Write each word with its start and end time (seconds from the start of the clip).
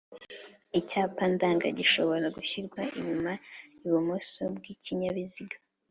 icyapa 0.79 1.23
ndanga 1.33 1.67
gishobora 1.79 2.25
gushyirwa 2.35 2.81
inyuma 2.97 3.31
ibumoso 3.85 4.41
bw'ikinyabiziga. 4.55 5.57